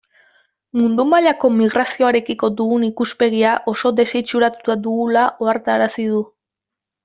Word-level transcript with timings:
Mundu 0.77 1.03
mailako 1.09 1.51
migrazioarekiko 1.57 2.49
dugun 2.63 2.87
ikuspegia 2.89 3.53
oso 3.75 3.95
desitxuratuta 4.03 4.81
dugula 4.89 5.29
ohartarazi 5.47 6.11
du. 6.17 6.25